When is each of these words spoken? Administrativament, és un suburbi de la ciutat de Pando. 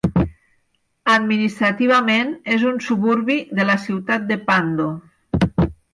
Administrativament, 1.15 2.33
és 2.57 2.65
un 2.71 2.81
suburbi 2.87 3.37
de 3.61 3.67
la 3.71 3.77
ciutat 3.87 4.27
de 4.33 4.39
Pando. 4.49 4.91